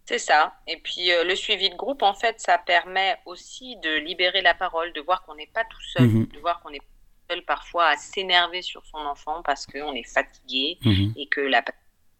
C'est 0.05 0.19
ça. 0.19 0.53
Et 0.67 0.77
puis 0.77 1.11
euh, 1.11 1.23
le 1.23 1.35
suivi 1.35 1.69
de 1.69 1.75
groupe, 1.75 2.03
en 2.03 2.13
fait, 2.13 2.39
ça 2.39 2.59
permet 2.59 3.17
aussi 3.25 3.75
de 3.77 3.97
libérer 3.97 4.41
la 4.41 4.53
parole, 4.53 4.93
de 4.93 5.01
voir 5.01 5.23
qu'on 5.23 5.35
n'est 5.35 5.49
pas 5.51 5.63
tout 5.63 5.81
seul, 5.93 6.07
mhm. 6.07 6.27
de 6.27 6.39
voir 6.39 6.61
qu'on 6.61 6.69
est 6.69 6.81
seul 7.29 7.43
parfois 7.43 7.87
à 7.87 7.97
s'énerver 7.97 8.61
sur 8.61 8.85
son 8.85 8.99
enfant 8.99 9.41
parce 9.43 9.65
qu'on 9.65 9.93
est 9.93 10.07
fatigué 10.07 10.77
mhm. 10.85 11.13
et 11.17 11.27
que 11.27 11.41
la 11.41 11.63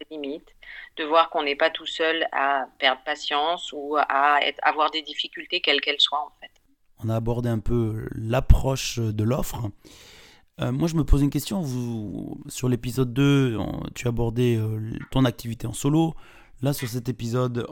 limite, 0.09 0.54
de 0.97 1.03
voir 1.03 1.29
qu'on 1.29 1.43
n'est 1.43 1.55
pas 1.55 1.69
tout 1.69 1.85
seul 1.85 2.27
à 2.31 2.67
perdre 2.79 3.01
patience 3.03 3.71
ou 3.73 3.97
à 3.97 4.39
avoir 4.61 4.91
des 4.91 5.01
difficultés 5.01 5.61
quelles 5.61 5.81
qu'elles 5.81 5.99
soient 5.99 6.23
en 6.23 6.31
fait. 6.39 6.51
On 7.03 7.09
a 7.09 7.15
abordé 7.15 7.49
un 7.49 7.59
peu 7.59 8.07
l'approche 8.11 8.99
de 8.99 9.23
l'offre. 9.23 9.69
Euh, 10.61 10.71
moi, 10.71 10.87
je 10.87 10.95
me 10.95 11.03
pose 11.03 11.21
une 11.21 11.29
question. 11.29 11.61
Vous, 11.61 12.41
sur 12.47 12.69
l'épisode 12.69 13.13
2, 13.13 13.57
tu 13.93 14.07
abordé 14.07 14.55
euh, 14.57 14.79
ton 15.11 15.25
activité 15.25 15.67
en 15.67 15.73
solo. 15.73 16.15
Là, 16.61 16.71
sur 16.71 16.87
cet 16.87 17.09
épisode, 17.09 17.67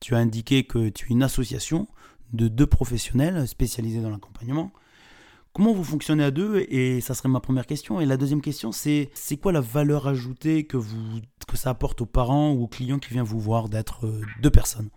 tu 0.00 0.14
as 0.14 0.18
indiqué 0.18 0.64
que 0.64 0.88
tu 0.88 1.06
es 1.06 1.10
une 1.10 1.22
association 1.22 1.86
de 2.32 2.48
deux 2.48 2.66
professionnels 2.66 3.46
spécialisés 3.46 4.00
dans 4.00 4.10
l'accompagnement. 4.10 4.72
Comment 5.52 5.72
vous 5.72 5.84
fonctionnez 5.84 6.24
à 6.24 6.30
deux 6.30 6.64
Et 6.68 7.00
ça 7.00 7.14
serait 7.14 7.28
ma 7.28 7.40
première 7.40 7.66
question. 7.66 8.00
Et 8.00 8.06
la 8.06 8.16
deuxième 8.16 8.40
question, 8.40 8.70
c'est 8.72 9.10
c'est 9.14 9.36
quoi 9.36 9.52
la 9.52 9.60
valeur 9.60 10.06
ajoutée 10.06 10.66
que, 10.66 10.76
vous, 10.76 11.20
que 11.48 11.56
ça 11.56 11.70
apporte 11.70 12.00
aux 12.00 12.06
parents 12.06 12.52
ou 12.52 12.64
aux 12.64 12.68
clients 12.68 12.98
qui 12.98 13.10
viennent 13.10 13.24
vous 13.24 13.40
voir 13.40 13.68
d'être 13.68 14.06
euh, 14.06 14.22
deux 14.40 14.50
personnes? 14.50 14.90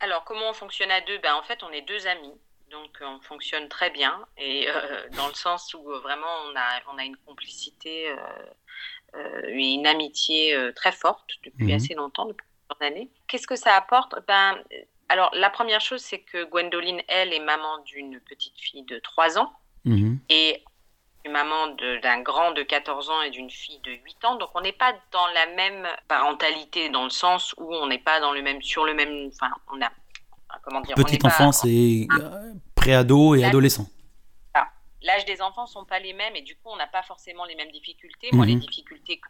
Alors, 0.00 0.24
comment 0.24 0.50
on 0.50 0.54
fonctionne 0.54 0.90
à 0.90 1.00
deux? 1.00 1.18
Ben, 1.18 1.34
En 1.34 1.42
fait, 1.42 1.62
on 1.62 1.70
est 1.70 1.82
deux 1.82 2.06
amis 2.06 2.34
donc 2.74 2.90
on 3.00 3.20
fonctionne 3.20 3.68
très 3.68 3.90
bien 3.90 4.26
et 4.36 4.68
euh, 4.68 5.08
dans 5.16 5.28
le 5.28 5.34
sens 5.34 5.74
où 5.74 5.90
euh, 5.90 6.00
vraiment 6.00 6.26
on 6.46 6.56
a, 6.56 6.80
on 6.92 6.98
a 6.98 7.04
une 7.04 7.16
complicité 7.18 8.10
euh, 8.10 9.42
et 9.46 9.74
une 9.74 9.86
amitié 9.86 10.58
très 10.74 10.90
forte 10.90 11.30
depuis 11.44 11.66
mhm. 11.66 11.74
assez 11.74 11.94
longtemps, 11.94 12.26
depuis 12.26 12.46
plusieurs 12.66 12.92
années. 12.92 13.10
Qu'est-ce 13.28 13.46
que 13.46 13.54
ça 13.54 13.74
apporte? 13.76 14.16
Ben, 14.26 14.58
Alors 15.08 15.30
la 15.34 15.50
première 15.50 15.80
chose 15.80 16.00
c'est 16.00 16.20
que 16.20 16.44
Gwendoline, 16.44 17.02
elle, 17.08 17.32
est 17.32 17.44
maman 17.44 17.78
d'une 17.84 18.20
petite 18.20 18.58
fille 18.58 18.84
de 18.84 18.98
3 18.98 19.38
ans 19.38 19.52
mhm. 19.84 20.18
et 20.28 20.62
une 21.24 21.32
maman 21.32 21.68
d'un 22.02 22.20
grand 22.20 22.52
de 22.52 22.62
14 22.62 23.10
ans 23.10 23.22
et 23.22 23.30
d'une 23.30 23.50
fille 23.50 23.80
de 23.80 23.92
8 23.92 24.24
ans. 24.24 24.36
Donc 24.36 24.50
on 24.54 24.60
n'est 24.60 24.72
pas 24.72 24.92
dans 25.12 25.26
la 25.28 25.46
même 25.54 25.86
parentalité 26.08 26.90
dans 26.90 27.04
le 27.04 27.10
sens 27.10 27.54
où 27.58 27.74
on 27.74 27.86
n'est 27.86 27.98
pas 27.98 28.20
dans 28.20 28.32
le 28.32 28.42
même, 28.42 28.60
sur 28.62 28.84
le 28.84 28.94
même... 28.94 29.30
Enfin, 29.32 29.50
on 29.72 29.80
a 29.80 29.90
Petite 30.94 31.24
enfance 31.24 31.64
et 31.64 32.06
euh, 32.12 32.52
préado 32.74 33.34
et 33.34 33.44
adolescent. 33.44 33.86
L'âge 35.02 35.26
des 35.26 35.42
enfants 35.42 35.66
sont 35.66 35.84
pas 35.84 35.98
les 35.98 36.14
mêmes 36.14 36.34
et 36.34 36.40
du 36.40 36.54
coup 36.56 36.70
on 36.72 36.76
n'a 36.76 36.86
pas 36.86 37.02
forcément 37.02 37.44
les 37.44 37.54
mêmes 37.56 37.70
difficultés. 37.70 38.28
Moi 38.32 38.46
les 38.46 38.54
mhm. 38.54 38.60
difficultés 38.60 39.18
que 39.18 39.28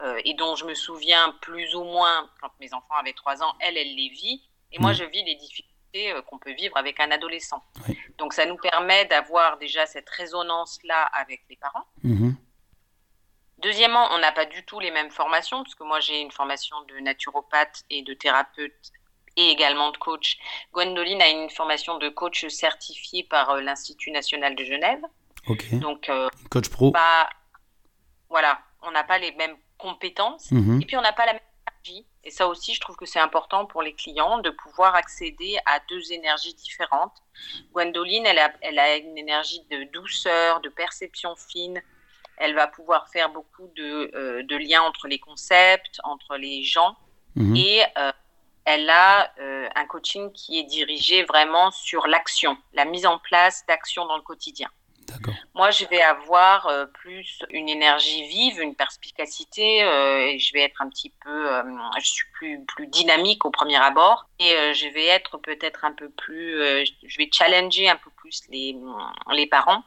euh, 0.00 0.20
et 0.24 0.34
dont 0.34 0.54
je 0.54 0.64
me 0.64 0.74
souviens 0.74 1.36
plus 1.40 1.74
ou 1.74 1.82
moins 1.82 2.30
quand 2.40 2.50
mes 2.60 2.72
enfants 2.72 2.94
avaient 3.00 3.12
3 3.12 3.42
ans, 3.42 3.54
elle, 3.60 3.76
elle 3.76 3.94
les 3.96 4.08
vit 4.08 4.42
et 4.70 4.78
moi 4.78 4.90
mhm. 4.90 4.96
je 4.96 5.04
vis 5.04 5.24
les 5.24 5.34
difficultés 5.34 6.12
euh, 6.12 6.22
qu'on 6.22 6.38
peut 6.38 6.52
vivre 6.52 6.76
avec 6.76 7.00
un 7.00 7.10
adolescent. 7.10 7.64
Donc 8.18 8.32
ça 8.32 8.46
nous 8.46 8.56
permet 8.56 9.06
d'avoir 9.06 9.58
déjà 9.58 9.86
cette 9.86 10.08
résonance-là 10.10 11.04
avec 11.14 11.42
les 11.50 11.56
parents. 11.56 11.86
Mhm. 12.02 12.36
Deuxièmement, 13.58 14.06
on 14.12 14.18
n'a 14.18 14.30
pas 14.30 14.44
du 14.44 14.64
tout 14.64 14.78
les 14.78 14.92
mêmes 14.92 15.10
formations, 15.10 15.64
parce 15.64 15.74
que 15.74 15.82
moi 15.82 15.98
j'ai 15.98 16.20
une 16.20 16.30
formation 16.30 16.76
de 16.82 17.00
naturopathe 17.00 17.84
et 17.90 18.02
de 18.02 18.14
thérapeute 18.14 18.92
et 19.36 19.50
également 19.50 19.90
de 19.90 19.96
coach. 19.96 20.38
Gwendoline 20.72 21.22
a 21.22 21.28
une 21.28 21.50
formation 21.50 21.98
de 21.98 22.08
coach 22.08 22.46
certifié 22.48 23.24
par 23.24 23.50
euh, 23.50 23.60
l'Institut 23.60 24.12
national 24.12 24.54
de 24.54 24.64
Genève. 24.64 25.02
Ok. 25.48 25.74
Donc, 25.74 26.10
Coach 26.50 26.68
pro. 26.68 26.90
pas, 26.90 27.28
voilà, 28.28 28.60
on 28.82 28.90
n'a 28.90 29.04
pas 29.04 29.18
les 29.18 29.32
mêmes 29.32 29.56
compétences 29.76 30.50
Mhm. 30.50 30.80
et 30.82 30.86
puis 30.86 30.96
on 30.96 31.00
n'a 31.02 31.12
pas 31.12 31.26
la 31.26 31.32
même 31.34 31.42
énergie. 31.84 32.06
Et 32.24 32.30
ça 32.30 32.46
aussi, 32.48 32.74
je 32.74 32.80
trouve 32.80 32.96
que 32.96 33.06
c'est 33.06 33.20
important 33.20 33.64
pour 33.66 33.82
les 33.82 33.94
clients 33.94 34.38
de 34.38 34.50
pouvoir 34.50 34.94
accéder 34.94 35.56
à 35.66 35.80
deux 35.88 36.12
énergies 36.12 36.54
différentes. 36.54 37.16
Gwendoline, 37.72 38.26
elle 38.26 38.38
a, 38.38 38.52
elle 38.60 38.78
a 38.78 38.96
une 38.96 39.16
énergie 39.16 39.64
de 39.70 39.84
douceur, 39.84 40.60
de 40.60 40.68
perception 40.68 41.34
fine. 41.36 41.80
Elle 42.36 42.54
va 42.54 42.66
pouvoir 42.66 43.08
faire 43.08 43.30
beaucoup 43.30 43.68
de, 43.76 44.10
euh, 44.14 44.42
de 44.42 44.56
liens 44.56 44.82
entre 44.82 45.08
les 45.08 45.18
concepts, 45.18 45.98
entre 46.04 46.36
les 46.36 46.62
gens. 46.62 46.96
Mhm. 47.34 47.56
Et 47.56 47.82
euh, 47.96 48.12
elle 48.64 48.90
a 48.90 49.32
euh, 49.40 49.68
un 49.74 49.86
coaching 49.86 50.30
qui 50.32 50.58
est 50.58 50.64
dirigé 50.64 51.24
vraiment 51.24 51.70
sur 51.70 52.06
l'action, 52.06 52.56
la 52.74 52.84
mise 52.84 53.06
en 53.06 53.18
place 53.18 53.64
d'actions 53.66 54.04
dans 54.06 54.16
le 54.16 54.22
quotidien. 54.22 54.68
Moi, 55.54 55.70
je 55.70 55.84
vais 55.86 56.02
avoir 56.02 56.66
euh, 56.66 56.86
plus 56.86 57.40
une 57.50 57.68
énergie 57.68 58.26
vive, 58.28 58.60
une 58.60 58.74
perspicacité, 58.74 59.82
euh, 59.82 60.36
je 60.38 60.52
vais 60.52 60.60
être 60.60 60.80
un 60.82 60.88
petit 60.88 61.12
peu, 61.24 61.52
euh, 61.52 61.62
je 61.98 62.06
suis 62.06 62.26
plus 62.66 62.86
dynamique 62.86 63.44
au 63.44 63.50
premier 63.50 63.76
abord, 63.76 64.28
et 64.38 64.74
je 64.74 64.88
vais 64.92 65.06
être 65.06 65.38
peut-être 65.38 65.84
un 65.84 65.92
peu 65.92 66.08
plus, 66.10 66.52
je 66.84 67.18
vais 67.18 67.28
challenger 67.32 67.88
un 67.88 67.96
peu 67.96 68.10
plus 68.16 68.42
les 68.50 69.46
parents. 69.46 69.82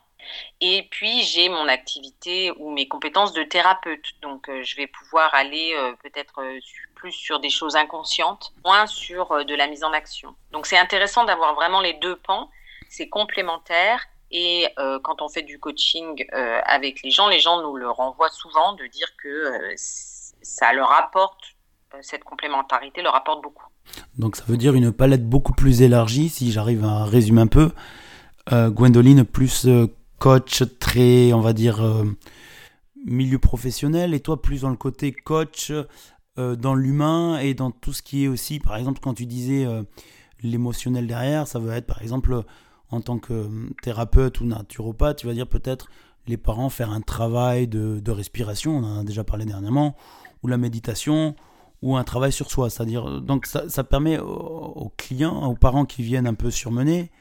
Et 0.59 0.87
puis 0.91 1.23
j'ai 1.23 1.49
mon 1.49 1.67
activité 1.67 2.51
ou 2.57 2.69
mes 2.69 2.87
compétences 2.87 3.33
de 3.33 3.43
thérapeute, 3.43 4.05
donc 4.21 4.49
je 4.61 4.75
vais 4.75 4.87
pouvoir 4.87 5.33
aller 5.33 5.75
peut-être 6.03 6.43
plus 6.95 7.11
sur 7.11 7.39
des 7.39 7.49
choses 7.49 7.75
inconscientes, 7.75 8.53
moins 8.63 8.85
sur 8.85 9.45
de 9.45 9.55
la 9.55 9.67
mise 9.67 9.83
en 9.83 9.93
action. 9.93 10.35
Donc 10.51 10.67
c'est 10.67 10.77
intéressant 10.77 11.23
d'avoir 11.23 11.55
vraiment 11.55 11.81
les 11.81 11.93
deux 11.93 12.17
pans, 12.17 12.51
c'est 12.89 13.09
complémentaire. 13.09 14.05
Et 14.31 14.67
euh, 14.79 14.97
quand 15.03 15.21
on 15.21 15.27
fait 15.27 15.43
du 15.43 15.59
coaching 15.59 16.25
euh, 16.33 16.59
avec 16.65 17.03
les 17.03 17.11
gens, 17.11 17.27
les 17.27 17.39
gens 17.39 17.61
nous 17.61 17.75
le 17.75 17.89
renvoient 17.89 18.29
souvent 18.29 18.73
de 18.73 18.85
dire 18.87 19.09
que 19.21 19.27
euh, 19.27 19.73
ça 19.75 20.71
leur 20.73 20.91
apporte, 20.93 21.55
cette 22.01 22.23
complémentarité 22.23 23.01
leur 23.01 23.15
apporte 23.15 23.43
beaucoup. 23.43 23.67
Donc 24.17 24.37
ça 24.37 24.45
veut 24.47 24.55
dire 24.55 24.73
une 24.73 24.93
palette 24.93 25.27
beaucoup 25.27 25.51
plus 25.51 25.81
élargie, 25.81 26.29
si 26.29 26.51
j'arrive 26.51 26.85
à 26.85 27.03
résumer 27.03 27.41
un 27.41 27.47
peu. 27.47 27.71
Gwendoline 28.49 29.23
plus 29.23 29.67
coach 30.17 30.63
très, 30.79 31.31
on 31.33 31.41
va 31.41 31.53
dire, 31.53 31.81
milieu 33.05 33.39
professionnel, 33.39 34.13
et 34.13 34.19
toi 34.19 34.41
plus 34.41 34.61
dans 34.61 34.69
le 34.69 34.77
côté 34.77 35.11
coach, 35.11 35.71
dans 36.37 36.73
l'humain 36.73 37.39
et 37.39 37.53
dans 37.53 37.71
tout 37.71 37.93
ce 37.93 38.01
qui 38.01 38.23
est 38.23 38.27
aussi, 38.27 38.59
par 38.59 38.77
exemple, 38.77 38.99
quand 39.01 39.13
tu 39.13 39.25
disais 39.25 39.67
l'émotionnel 40.41 41.07
derrière, 41.07 41.45
ça 41.45 41.59
veut 41.59 41.73
être 41.73 41.87
par 41.87 42.01
exemple 42.01 42.43
en 42.91 43.01
tant 43.01 43.19
que 43.19 43.33
euh, 43.33 43.69
thérapeute 43.81 44.41
ou 44.41 44.45
naturopathe, 44.45 45.17
tu 45.17 45.27
vas 45.27 45.33
dire 45.33 45.47
peut-être 45.47 45.87
les 46.27 46.37
parents 46.37 46.69
faire 46.69 46.91
un 46.91 47.01
travail 47.01 47.67
de, 47.67 47.99
de 47.99 48.11
respiration, 48.11 48.77
on 48.77 48.83
en 48.83 48.99
a 48.99 49.03
déjà 49.03 49.23
parlé 49.23 49.45
dernièrement, 49.45 49.95
ou 50.43 50.47
la 50.47 50.57
méditation, 50.57 51.35
ou 51.81 51.95
un 51.97 52.03
travail 52.03 52.31
sur 52.31 52.49
soi. 52.51 52.69
C'est-à-dire, 52.69 53.21
donc 53.21 53.45
ça, 53.45 53.83
permet 53.83 54.19
aux, 54.19 54.91
clients, 54.97 55.45
aux 55.45 55.55
parents 55.55 55.85
qui 55.85 56.03
viennent 56.03 56.27
un 56.27 56.33
peu 56.33 56.51
surmenés, 56.51 57.11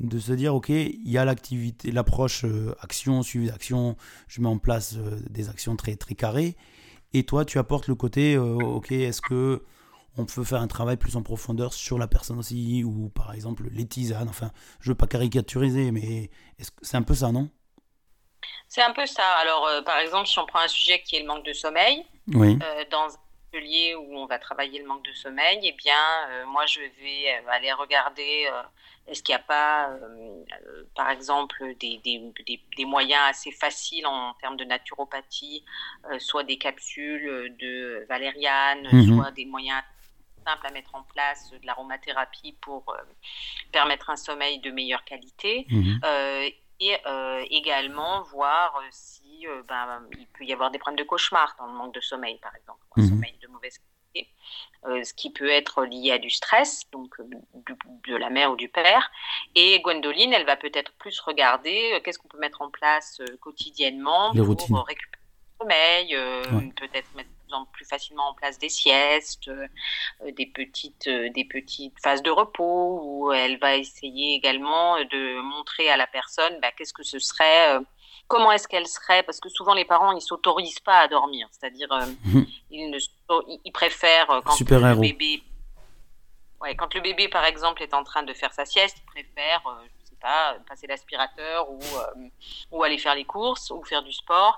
de 0.00 0.18
se 0.18 0.32
dire, 0.32 0.54
ok, 0.54 0.70
il 0.70 1.08
y 1.08 1.18
a 1.18 1.24
l'activité, 1.24 1.92
l'approche 1.92 2.44
euh, 2.44 2.74
action, 2.80 3.22
suivi 3.22 3.46
d'action, 3.46 3.96
je 4.26 4.40
mets 4.40 4.48
en 4.48 4.58
place 4.58 4.96
euh, 4.96 5.20
des 5.30 5.48
actions 5.48 5.76
très, 5.76 5.94
très 5.94 6.16
carrées, 6.16 6.56
et 7.12 7.22
toi, 7.22 7.44
tu 7.44 7.58
apportes 7.58 7.86
le 7.86 7.94
côté, 7.94 8.34
euh, 8.34 8.56
ok, 8.56 8.90
est-ce 8.90 9.22
que 9.22 9.62
on 10.16 10.24
peut 10.26 10.44
faire 10.44 10.60
un 10.60 10.66
travail 10.68 10.96
plus 10.96 11.16
en 11.16 11.22
profondeur 11.22 11.72
sur 11.72 11.98
la 11.98 12.06
personne 12.06 12.38
aussi, 12.38 12.84
ou 12.84 13.08
par 13.10 13.32
exemple 13.34 13.64
les 13.70 13.86
tisanes, 13.86 14.28
enfin, 14.28 14.50
je 14.80 14.90
veux 14.90 14.94
pas 14.94 15.06
caricaturiser, 15.06 15.90
mais 15.90 16.30
c'est 16.82 16.96
un 16.96 17.02
peu 17.02 17.14
ça, 17.14 17.32
non? 17.32 17.48
C'est 18.68 18.82
un 18.82 18.92
peu 18.92 19.06
ça. 19.06 19.26
Alors 19.40 19.66
euh, 19.66 19.82
par 19.82 19.98
exemple, 19.98 20.26
si 20.26 20.38
on 20.38 20.46
prend 20.46 20.60
un 20.60 20.68
sujet 20.68 21.00
qui 21.02 21.16
est 21.16 21.20
le 21.20 21.26
manque 21.26 21.44
de 21.44 21.52
sommeil, 21.52 22.04
Oui. 22.28 22.58
euh, 22.62 22.84
dans 22.90 23.08
un 23.08 23.18
atelier 23.52 23.94
où 23.94 24.16
on 24.16 24.26
va 24.26 24.38
travailler 24.38 24.80
le 24.80 24.86
manque 24.86 25.04
de 25.04 25.12
sommeil, 25.12 25.60
eh 25.62 25.72
bien, 25.72 25.94
euh, 26.30 26.46
moi, 26.46 26.66
je 26.66 26.80
vais 26.80 27.44
aller 27.50 27.72
regarder 27.72 28.48
est-ce 29.06 29.22
qu'il 29.22 29.34
n'y 29.34 29.40
a 29.40 29.44
pas, 29.44 29.90
par 30.96 31.10
exemple, 31.10 31.62
des, 31.78 32.00
des, 32.02 32.32
des, 32.46 32.60
des 32.76 32.84
moyens 32.84 33.22
assez 33.28 33.52
faciles 33.52 34.06
en 34.06 34.32
termes 34.40 34.56
de 34.56 34.64
naturopathie, 34.64 35.62
soit 36.18 36.42
des 36.42 36.56
capsules 36.56 37.54
de 37.60 38.06
valériane, 38.08 38.88
Mhm. 38.90 39.14
soit 39.14 39.30
des 39.32 39.44
moyens 39.44 39.82
simples 40.46 40.66
à 40.66 40.70
mettre 40.70 40.94
en 40.94 41.02
place, 41.02 41.50
de 41.50 41.66
l'aromathérapie 41.66 42.56
pour 42.60 42.84
euh, 42.90 42.96
permettre 43.72 44.10
un 44.10 44.16
sommeil 44.16 44.58
de 44.60 44.70
meilleure 44.70 45.04
qualité. 45.04 45.66
Mhm. 45.70 46.00
Euh, 46.04 46.48
et 46.80 46.96
euh, 47.06 47.44
également 47.50 48.22
voir 48.24 48.80
si 48.90 49.46
ben, 49.68 50.02
il 50.18 50.26
peut 50.28 50.44
y 50.44 50.52
avoir 50.52 50.70
des 50.72 50.78
problèmes 50.78 50.98
de 50.98 51.04
cauchemar 51.04 51.54
dans 51.58 51.66
le 51.66 51.72
manque 51.72 51.94
de 51.94 52.00
sommeil, 52.00 52.38
par 52.38 52.54
exemple, 52.56 52.80
un 52.96 53.02
Mhm. 53.02 53.08
sommeil 53.10 53.38
de 53.40 53.46
mauvaise 53.46 53.78
qualité, 53.78 54.32
euh, 54.86 55.04
ce 55.04 55.14
qui 55.14 55.30
peut 55.30 55.48
être 55.48 55.84
lié 55.84 56.10
à 56.12 56.18
du 56.18 56.30
stress, 56.30 56.90
donc 56.90 57.14
euh, 57.20 57.24
du- 57.54 58.10
de 58.10 58.16
la 58.16 58.28
mère 58.28 58.50
ou 58.50 58.56
du 58.56 58.68
père. 58.68 59.10
Et 59.54 59.80
Gwendoline, 59.82 60.32
elle 60.32 60.46
va 60.46 60.56
peut-être 60.56 60.92
plus 60.94 61.20
regarder 61.20 61.92
euh, 61.94 62.00
qu'est-ce 62.00 62.18
qu'on 62.18 62.28
peut 62.28 62.38
mettre 62.38 62.60
en 62.60 62.70
place 62.70 63.20
quotidiennement 63.40 64.32
Les 64.32 64.40
pour 64.40 64.48
routines. 64.48 64.76
récupérer 64.76 65.22
sommeil, 65.64 66.14
euh, 66.14 66.42
peut-être 66.76 67.12
mettre 67.14 67.30
plus 67.46 67.54
en- 67.54 67.64
plus 67.66 67.84
facilement 67.84 68.28
en 68.30 68.34
place 68.34 68.58
des 68.58 68.68
siestes, 68.68 69.48
euh, 69.48 69.66
des 70.32 70.46
petites 70.46 71.06
euh, 71.08 71.30
des 71.30 71.44
petites 71.44 71.94
phases 72.02 72.22
de 72.22 72.30
repos 72.30 73.00
où 73.02 73.32
elle 73.32 73.58
va 73.58 73.76
essayer 73.76 74.34
également 74.34 74.96
de 75.04 75.40
montrer 75.40 75.90
à 75.90 75.96
la 75.96 76.06
personne 76.06 76.58
bah, 76.60 76.70
qu'est-ce 76.76 76.92
que 76.92 77.02
ce 77.04 77.18
serait 77.18 77.76
euh, 77.76 77.80
comment 78.28 78.50
est-ce 78.52 78.66
qu'elle 78.68 78.86
serait 78.86 79.22
parce 79.22 79.40
que 79.40 79.48
souvent 79.48 79.74
les 79.74 79.84
parents 79.84 80.12
ils 80.12 80.20
s'autorisent 80.22 80.80
pas 80.80 80.98
à 81.00 81.08
dormir. 81.08 81.46
C'est-à-dire 81.52 81.88
Mhm. 82.24 82.46
ils 82.70 82.90
ne 82.90 83.70
préfèrent 83.70 84.40
quand 84.44 84.52
le 84.78 84.94
bébé 85.02 85.42
ouais, 86.60 86.74
quand 86.74 86.92
le 86.94 87.00
bébé 87.00 87.28
par 87.28 87.44
exemple 87.44 87.82
est 87.82 87.94
en 87.94 88.02
train 88.04 88.22
de 88.22 88.32
faire 88.34 88.52
sa 88.52 88.64
sieste 88.66 88.96
ils 89.00 89.06
préfèrent 89.06 89.62
pas 90.28 90.56
passer 90.70 90.86
l'aspirateur 90.92 91.70
ou 91.74 91.78
euh, 91.78 92.28
ou 92.72 92.76
aller 92.82 92.98
faire 93.04 93.16
les 93.20 93.28
courses 93.34 93.70
ou 93.74 93.78
faire 93.84 94.02
du 94.02 94.12
sport 94.22 94.54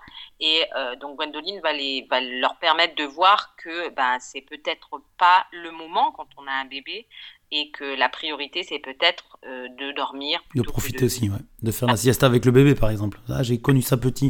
et 0.48 0.58
euh, 0.76 0.94
donc 1.02 1.16
Gwendoline 1.18 1.60
va, 1.66 1.72
les, 1.80 2.06
va 2.10 2.20
leur 2.20 2.54
permettre 2.66 2.94
de 3.02 3.06
voir 3.18 3.38
que 3.62 3.76
ben, 3.98 4.14
c'est 4.20 4.44
peut-être 4.52 4.90
pas 5.22 5.40
le 5.64 5.70
moment 5.80 6.12
quand 6.16 6.28
on 6.38 6.46
a 6.46 6.54
un 6.62 6.66
bébé 6.76 7.06
et 7.50 7.70
que 7.76 7.88
la 8.02 8.08
priorité 8.08 8.58
c'est 8.68 8.78
peut-être 8.90 9.26
euh, 9.44 9.68
de 9.80 9.92
dormir. 9.92 10.34
De 10.54 10.62
profiter 10.62 11.00
de- 11.00 11.06
aussi, 11.06 11.28
ouais. 11.30 11.42
De 11.62 11.70
faire 11.72 11.88
la 11.88 11.96
sieste 11.96 12.22
avec 12.22 12.44
le 12.44 12.52
bébé, 12.58 12.74
par 12.74 12.90
exemple. 12.90 13.18
Ah, 13.28 13.42
j'ai 13.42 13.58
connu 13.60 13.82
ça 13.82 13.96
petit. 13.96 14.28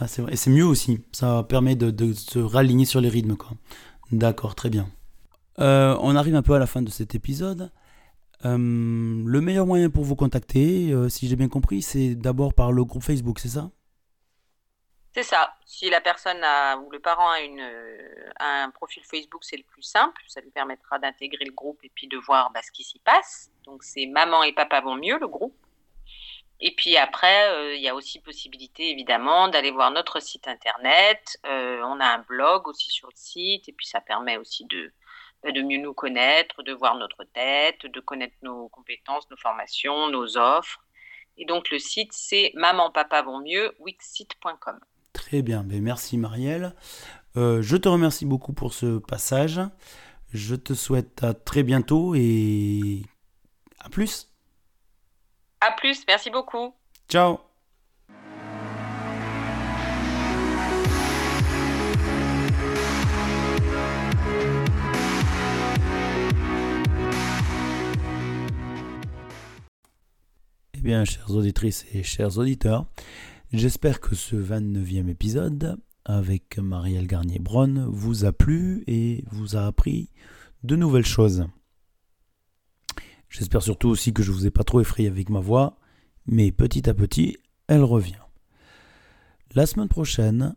Ouais, 0.00 0.08
c'est 0.08 0.22
vrai. 0.22 0.32
Et 0.34 0.36
c'est 0.36 0.50
mieux 0.50 0.66
aussi. 0.74 1.00
Ça 1.12 1.44
permet 1.48 1.76
de, 1.76 1.90
de 1.90 2.12
se 2.12 2.38
raligner 2.38 2.86
sur 2.92 3.00
les 3.00 3.08
rythmes. 3.08 3.36
D'accord, 4.10 4.54
très 4.54 4.70
bien. 4.70 4.86
Euh, 5.58 5.96
on 6.00 6.16
arrive 6.16 6.34
un 6.34 6.42
peu 6.42 6.54
à 6.54 6.58
la 6.58 6.66
fin 6.66 6.82
de 6.82 6.90
cet 6.90 7.14
épisode. 7.14 7.70
Euh, 8.44 8.56
le 8.58 9.40
meilleur 9.40 9.66
moyen 9.66 9.88
pour 9.88 10.04
vous 10.04 10.16
contacter, 10.16 10.90
euh, 10.92 11.08
si 11.08 11.28
j'ai 11.28 11.36
bien 11.36 11.48
compris, 11.48 11.80
c'est 11.82 12.14
d'abord 12.14 12.54
par 12.54 12.72
le 12.72 12.84
groupe 12.84 13.02
Facebook, 13.02 13.38
c'est 13.38 13.48
ça? 13.48 13.70
C'est 15.14 15.22
ça. 15.22 15.54
Si 15.66 15.90
la 15.90 16.00
personne 16.00 16.42
a, 16.42 16.76
ou 16.78 16.90
le 16.90 16.98
parent 16.98 17.30
a 17.30 17.40
une, 17.40 17.60
euh, 17.60 18.30
un 18.40 18.70
profil 18.70 19.02
Facebook, 19.04 19.44
c'est 19.44 19.58
le 19.58 19.62
plus 19.62 19.82
simple. 19.82 20.22
Ça 20.26 20.40
lui 20.40 20.50
permettra 20.50 20.98
d'intégrer 20.98 21.44
le 21.44 21.52
groupe 21.52 21.78
et 21.84 21.90
puis 21.94 22.08
de 22.08 22.16
voir 22.16 22.50
bah, 22.52 22.60
ce 22.62 22.72
qui 22.72 22.82
s'y 22.82 22.98
passe. 22.98 23.50
Donc 23.64 23.84
c'est 23.84 24.06
Maman 24.06 24.42
et 24.42 24.52
Papa 24.52 24.80
vont 24.80 24.96
mieux, 24.96 25.18
le 25.18 25.28
groupe. 25.28 25.54
Et 26.60 26.74
puis 26.74 26.96
après, 26.96 27.76
il 27.76 27.82
y 27.82 27.88
a 27.88 27.94
aussi 27.94 28.20
possibilité 28.20 28.90
évidemment 28.90 29.48
d'aller 29.48 29.72
voir 29.72 29.90
notre 29.90 30.20
site 30.20 30.46
internet. 30.46 31.36
On 31.42 31.98
a 31.98 32.06
un 32.06 32.18
blog 32.20 32.68
aussi 32.68 32.88
sur 32.88 33.08
le 33.08 33.16
site 33.16 33.68
et 33.68 33.72
puis 33.72 33.84
ça 33.86 34.00
permet 34.00 34.36
aussi 34.36 34.64
de, 34.66 34.92
de 35.50 35.62
mieux 35.62 35.78
nous 35.78 35.94
connaître, 35.94 36.62
de 36.62 36.72
voir 36.72 36.96
notre 36.96 37.24
tête, 37.24 37.84
de 37.86 38.00
connaître 38.00 38.36
nos 38.42 38.68
compétences, 38.68 39.28
nos 39.30 39.36
formations, 39.36 40.08
nos 40.08 40.36
offres. 40.36 40.84
Et 41.36 41.44
donc 41.44 41.70
le 41.70 41.78
site 41.78 42.12
c'est 42.12 42.52
maman 42.54 42.90
papa 42.90 43.22
vont 43.22 43.40
mieux 43.40 43.74
wixsite.com. 43.80 44.78
Très 45.12 45.42
bien, 45.42 45.64
ben 45.64 45.82
merci 45.82 46.16
Marielle. 46.18 46.74
Euh, 47.36 47.62
je 47.62 47.76
te 47.76 47.88
remercie 47.88 48.26
beaucoup 48.26 48.52
pour 48.52 48.72
ce 48.72 48.98
passage. 48.98 49.60
Je 50.32 50.54
te 50.54 50.74
souhaite 50.74 51.22
à 51.24 51.34
très 51.34 51.62
bientôt 51.62 52.14
et 52.14 53.02
à 53.80 53.88
plus. 53.88 54.28
À 55.60 55.72
plus, 55.72 56.04
merci 56.06 56.30
beaucoup. 56.30 56.74
Ciao 57.08 57.51
Bien, 70.82 71.04
chères 71.04 71.30
auditrices 71.30 71.86
et 71.94 72.02
chers 72.02 72.38
auditeurs, 72.38 72.86
j'espère 73.52 74.00
que 74.00 74.16
ce 74.16 74.34
29e 74.34 75.08
épisode 75.08 75.76
avec 76.04 76.58
Marielle 76.58 77.06
Garnier-Bronn 77.06 77.86
vous 77.88 78.24
a 78.24 78.32
plu 78.32 78.82
et 78.88 79.22
vous 79.30 79.54
a 79.54 79.64
appris 79.64 80.10
de 80.64 80.74
nouvelles 80.74 81.06
choses. 81.06 81.46
J'espère 83.28 83.62
surtout 83.62 83.90
aussi 83.90 84.12
que 84.12 84.24
je 84.24 84.32
vous 84.32 84.44
ai 84.44 84.50
pas 84.50 84.64
trop 84.64 84.80
effrayé 84.80 85.08
avec 85.08 85.30
ma 85.30 85.38
voix, 85.38 85.78
mais 86.26 86.50
petit 86.50 86.90
à 86.90 86.94
petit, 86.94 87.36
elle 87.68 87.84
revient. 87.84 88.16
La 89.54 89.66
semaine 89.66 89.88
prochaine, 89.88 90.56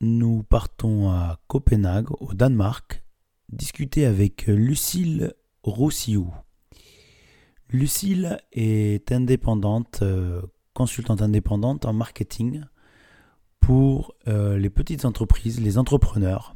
nous 0.00 0.42
partons 0.42 1.10
à 1.10 1.38
Copenhague, 1.46 2.10
au 2.20 2.34
Danemark, 2.34 3.04
discuter 3.50 4.04
avec 4.04 4.48
Lucille 4.48 5.32
Roussillou. 5.62 6.34
Lucille 7.70 8.38
est 8.52 9.10
indépendante, 9.12 10.00
euh, 10.02 10.42
consultante 10.74 11.22
indépendante 11.22 11.84
en 11.84 11.92
marketing 11.92 12.62
pour 13.60 14.14
euh, 14.28 14.58
les 14.58 14.70
petites 14.70 15.04
entreprises, 15.04 15.60
les 15.60 15.78
entrepreneurs. 15.78 16.54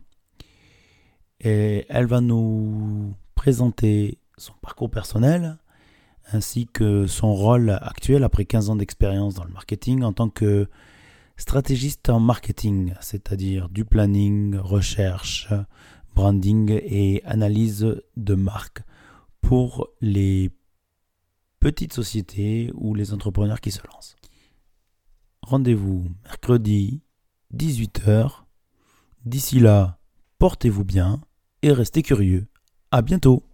Et 1.41 1.87
elle 1.89 2.07
va 2.07 2.21
nous 2.21 3.15
présenter 3.35 4.19
son 4.37 4.53
parcours 4.61 4.91
personnel 4.91 5.59
ainsi 6.33 6.67
que 6.67 7.07
son 7.07 7.35
rôle 7.35 7.71
actuel 7.71 8.25
après 8.25 8.45
15 8.45 8.71
ans 8.71 8.77
d'expérience 8.77 9.35
dans 9.35 9.45
le 9.45 9.53
marketing 9.53 10.03
en 10.03 10.13
tant 10.13 10.29
que 10.29 10.69
stratégiste 11.37 12.11
en 12.11 12.21
marketing, 12.21 12.95
c'est-à-dire 13.01 13.69
du 13.69 13.85
planning, 13.85 14.57
recherche, 14.57 15.49
branding 16.15 16.81
et 16.83 17.23
analyse 17.25 18.03
de 18.17 18.35
marque 18.35 18.83
pour 19.41 19.89
les 20.01 20.51
petites 21.61 21.93
sociétés 21.93 22.71
ou 22.75 22.95
les 22.95 23.13
entrepreneurs 23.13 23.61
qui 23.61 23.71
se 23.71 23.81
lancent. 23.87 24.17
Rendez-vous 25.43 26.07
mercredi 26.25 27.03
18h. 27.55 28.45
D'ici 29.25 29.61
là, 29.61 29.99
portez-vous 30.39 30.85
bien 30.85 31.21
et 31.63 31.73
restez 31.73 32.03
curieux. 32.03 32.47
À 32.91 33.03
bientôt 33.03 33.48